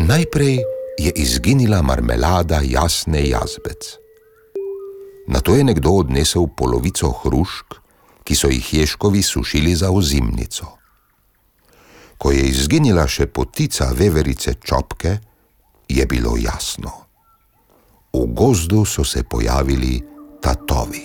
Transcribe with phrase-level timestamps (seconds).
[0.00, 0.58] Najprej
[0.98, 3.96] je izginila marmelada jasne jazbec.
[5.28, 7.74] Na to je nekdo odnesel polovico hrušk,
[8.24, 10.66] ki so jih ježkovi sušili za ozimnico.
[12.18, 15.18] Ko je izginila še potica veverice čopke,
[15.88, 16.92] je bilo jasno.
[18.12, 20.00] V gozdu so se pojavili
[20.40, 21.04] tatovi.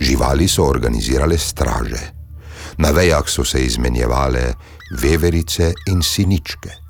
[0.00, 2.04] Živali so organizirale straže,
[2.78, 4.52] na vejah so se izmenjevale
[5.00, 6.89] veverice in siničke,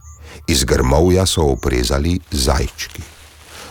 [0.51, 3.03] iz grmovja so oprezali zajčki.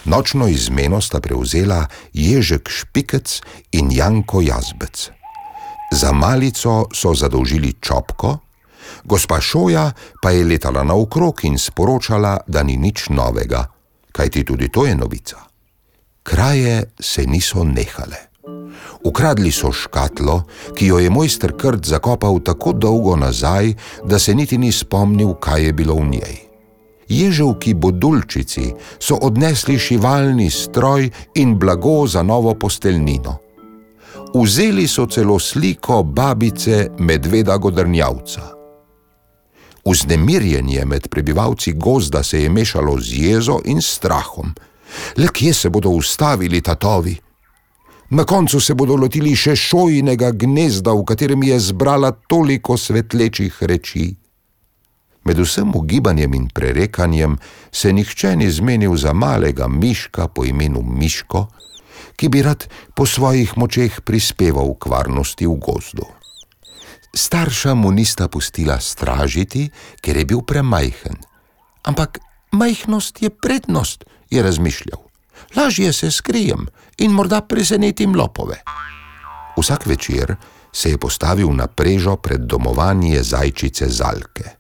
[0.05, 5.09] Nočno izmeno sta prevzela Ježek Špikec in Janko Jazbec.
[5.91, 8.37] Za malico so zadolžili čopko,
[9.03, 13.65] gospa Šoja pa je letala naokrog in sporočala, da ni nič novega,
[14.11, 15.37] kajti tudi to je novica.
[16.23, 18.29] Kraje se niso nehale.
[19.03, 20.43] Ukradli so škatlo,
[20.75, 25.65] ki jo je mojster Krt zakopal tako dolgo nazaj, da se niti ni spomnil, kaj
[25.65, 26.48] je bilo v njej.
[27.09, 33.37] Ježevki bodulčici so odnesli šivalni stroj in blago za novo posteljnino.
[34.33, 38.41] Vzeli so celo sliko babice medveda godrnjavca.
[39.85, 44.53] Vznemirjenje med prebivalci gozda se je mešalo z jezo in strahom.
[45.17, 47.15] Le kje se bodo ustavili tatovi?
[48.09, 54.15] Na koncu se bodo lotili še šojnega gnezda, v katerem je zbrala toliko svetlečih reči.
[55.29, 57.35] Med vsem ugibanjem in prerekanjem
[57.71, 61.45] se nihče ni zmenil za malega miška po imenu Miško,
[62.17, 62.65] ki bi rad
[62.97, 66.07] po svojih močeh prispeval k varnosti v gozdu.
[67.13, 69.69] Starša mu nista pustila stražiti,
[70.01, 71.21] ker je bil premajhen.
[71.85, 72.17] Ampak
[72.51, 75.09] majhnost je prednost, je razmišljal
[75.55, 78.61] lažje se skrijem in morda presenetim lopove.
[79.57, 80.35] Vsak večer
[80.73, 84.58] se je postavil na prežo pred domovanje zajčice Zalke.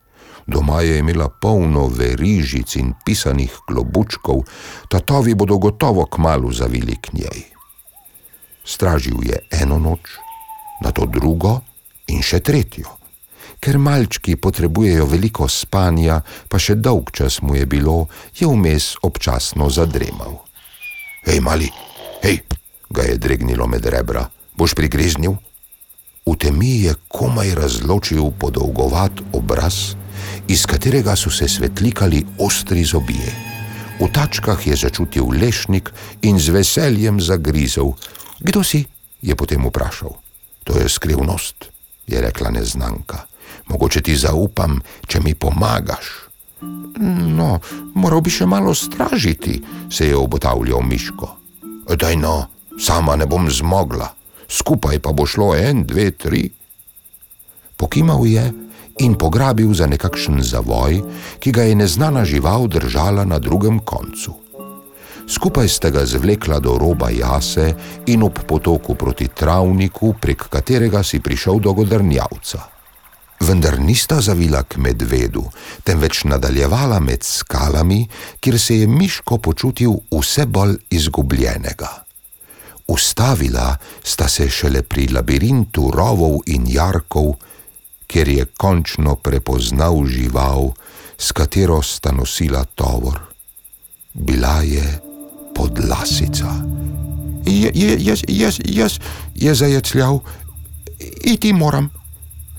[0.49, 4.41] Doma je imela polno verižic in pisanih klobučkov,
[4.89, 7.43] tatovi bodo gotovo kmalo zavili k njej.
[8.65, 10.17] Stražil je eno noč,
[10.81, 11.59] na to drugo
[12.07, 12.97] in še tretjo.
[13.59, 19.69] Ker malčki potrebujejo veliko spanja, pa še dolg čas mu je bilo, je vmes občasno
[19.69, 20.39] zadremal.
[21.27, 21.69] Hej, mali,
[22.23, 22.41] hej,
[22.89, 24.25] ga je dregnilo med rebra,
[24.57, 25.35] boš prigriznil?
[26.25, 29.98] V temi je komaj razločil podolgovat obraz,
[30.49, 33.29] iz katerega so se svetlikali ostri zobje.
[33.99, 37.93] V tačkah je začutil lešnik in z veseljem zagrizel.
[38.39, 38.85] Kdo si?
[39.21, 40.15] je potem vprašal.
[40.63, 41.69] To je skrivnost,
[42.07, 43.27] je rekla neznanka.
[43.67, 46.31] Mogoče ti zaupam, če mi pomagaš.
[47.35, 47.59] No,
[47.93, 49.59] moral bi še malo stražiti,
[49.91, 51.27] se je obotavljal Miško.
[51.95, 52.47] Daj no,
[52.79, 54.07] sama ne bom zmogla,
[54.47, 56.47] skupaj pa bo šlo en, dve, tri.
[57.75, 58.68] Pokimal je
[58.99, 61.01] in pograbil za nekakšen zavoj,
[61.39, 64.35] ki ga je neznana žival držala na drugem koncu.
[65.29, 67.73] Skupaj sta ga zvlekla do roba jase
[68.07, 72.79] in ob potoku proti travniku, prek katerega si prišel do godrnjavca
[73.39, 75.43] vendar nista zavila k medvedu,
[75.83, 78.07] temveč nadaljevala med skalami,
[78.39, 81.89] kjer se je Miško počutil vse bolj izgubljenega.
[82.87, 87.35] Ustavila sta se šele pri labirintu rovov in jarkov,
[88.09, 90.73] kjer je končno prepoznal žival,
[91.17, 93.19] s katero sta nosila tovor.
[94.13, 94.99] Bila je
[95.55, 96.49] podlasica.
[97.45, 98.99] Je, je, jaz, jaz, jaz,
[99.35, 100.19] je zajecljal,
[101.23, 101.89] iti moram.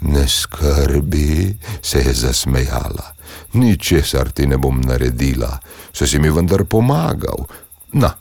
[0.01, 3.15] Ne skrbi, se je zasmejala.
[3.53, 5.59] Ničesar ti ne bom naredila,
[5.93, 7.45] se si mi vendar pomagal.
[7.93, 8.15] Na,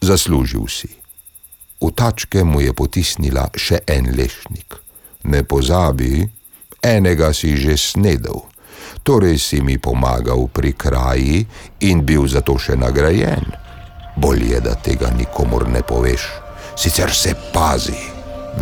[0.00, 0.88] zaslužil si.
[1.80, 4.76] V tačke mu je potisnila še en lešnik.
[5.24, 6.28] Ne pozabi,
[6.84, 8.44] enega si že snedel,
[9.02, 11.40] torej si mi pomagal pri kraji
[11.88, 13.48] in bil zato še nagrajen.
[14.16, 16.28] Bolje, da tega nikomor ne poveš,
[16.76, 18.12] sicer se pazi.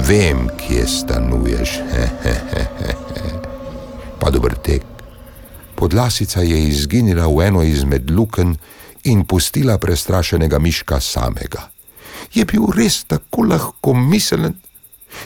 [0.09, 1.71] Vem, kje stanuješ.
[4.21, 4.87] pa dober tek.
[5.77, 8.57] Podlasica je izginila v eno izmed luken
[9.05, 11.69] in pustila prestrašenega miška samega.
[12.33, 14.55] Je bil res tako lahko miselen?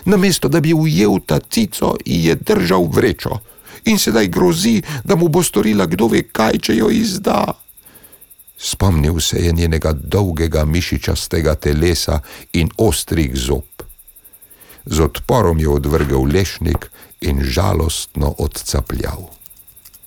[0.04, 3.38] Namesto da bi ujel ta cico, je držal vrečo
[3.84, 7.44] in sedaj grozi, da mu bo storila kdo ve kaj, če jo izda.
[8.58, 12.20] Spomnil se je njenega dolgega mišičastega telesa
[12.52, 13.76] in ostrih zob
[14.86, 16.90] z odporom je odvrgel lešnik
[17.20, 19.28] in žalostno odcapljal.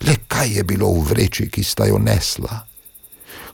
[0.07, 2.63] Le kaj je bilo v vreči, ki sta jo nesla?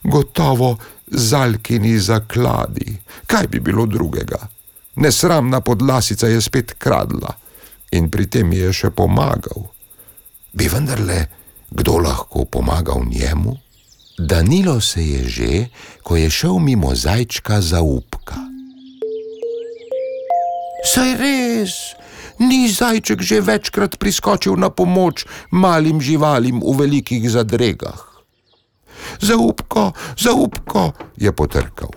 [0.03, 0.77] Gotovo
[1.07, 2.93] zalkini zakladi,
[3.25, 4.47] kaj bi bilo drugega?
[4.95, 7.35] Nesramna podlasica je spet kradla
[7.91, 9.67] in pri tem je še pomagal.
[10.55, 11.27] Bi vendarle
[11.69, 13.57] kdo lahko pomagal njemu?
[14.19, 15.53] Danilo se je že,
[16.03, 18.39] ko je šel mimo zajčka zaupka.
[20.85, 21.73] Saj res,
[22.39, 27.99] ni zajček že večkrat priskočil na pomoč malim živalim v velikih zadregah.
[29.19, 31.91] Zaupko, zaupko, je potrkal.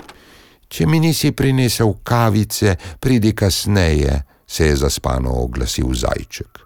[0.69, 6.61] Če mi nisi prinesel kavice, pridi kasneje, se je zaspano oglasil zajček.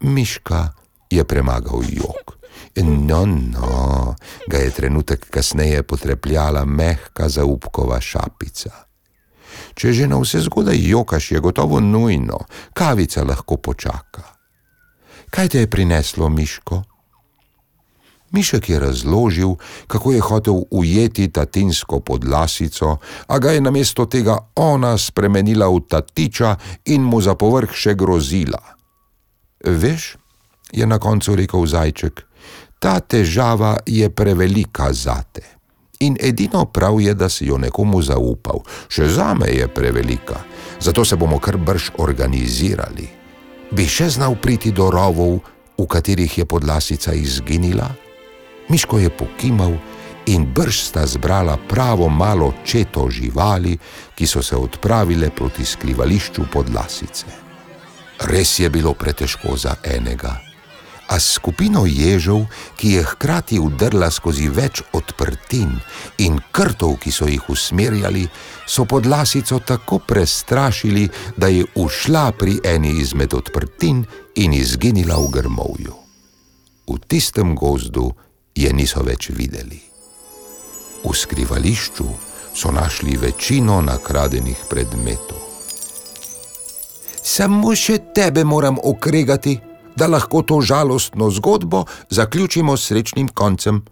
[0.00, 0.68] Miška
[1.10, 2.36] je premagal jog.
[2.76, 4.14] No, no,
[4.48, 8.70] ga je trenutek kasneje potrepljala mehka zaupkova šapica.
[9.74, 12.38] Če že na vse zgodaj jokaš, je gotovo nujno,
[12.72, 14.22] kavica lahko počaka.
[15.30, 16.82] Kaj te je prineslo, Miško?
[18.30, 19.54] Mišek je razložil,
[19.86, 22.96] kako je hotel ujeti tatinsko podlasico,
[23.26, 28.60] a ga je namesto tega ona spremenila v tatiča in mu za povrh še grozila.
[29.66, 30.16] Veš,
[30.72, 32.22] je na koncu rekel zajček,
[32.78, 35.42] ta težava je prevelika zate.
[36.00, 40.38] In edino prav je, da si jo nekomu zaupal, še zame je prevelika,
[40.80, 43.08] zato se bomo kar brž organizirali.
[43.70, 45.42] Bi še znal priti do rovov,
[45.76, 47.90] v katerih je podlasica izginila?
[48.70, 49.72] Miško je pokimal
[50.26, 53.78] in brž sta zbrala pravo malo četo živali,
[54.14, 57.26] ki so se odpravile proti skrivališču podlasice.
[58.30, 60.36] Res je bilo pretežko za enega,
[61.10, 62.46] a skupino ježov,
[62.78, 65.74] ki je hkrati udrla skozi več odprtin
[66.22, 68.28] in krtov, ki so jih usmerjali,
[68.66, 74.04] so podlasico tako prestrašili, da je ušla pri eni izmed odprtin
[74.38, 75.94] in izginila v grmovju.
[76.86, 78.12] V tistem gozdu
[78.60, 79.80] je niso več videli.
[81.00, 82.08] V skrivališču
[82.52, 85.40] so našli večino nakradenih predmetov.
[87.22, 89.56] Samo še tebe moram okregati,
[89.96, 93.82] da lahko to žalostno zgodbo zaključimo s srečnim koncem.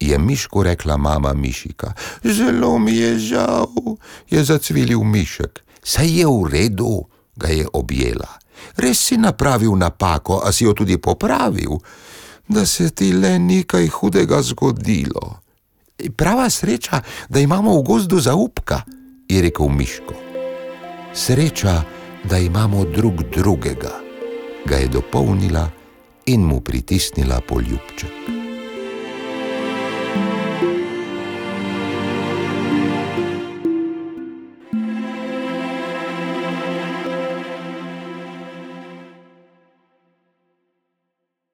[0.00, 1.92] Je miško rekla mama Mišika.
[2.24, 3.96] Zelo mi je žal,
[4.30, 5.64] je zacvilil mišek.
[5.82, 8.28] Saj je v redu, ga je objela.
[8.76, 11.78] Res si napravil napako, a si jo tudi popravil
[12.48, 15.40] da se ti le nekaj hudega zgodilo.
[16.16, 18.82] Prava sreča, da imamo v gozdu zaupka,
[19.28, 20.14] je rekel Miško.
[21.14, 21.82] Sreča,
[22.24, 24.00] da imamo drug drugega,
[24.66, 25.70] ga je dopolnila
[26.26, 28.37] in mu pritisnila poljubček.